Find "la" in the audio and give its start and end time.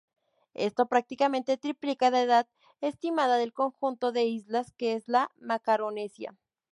2.09-2.23, 5.07-5.29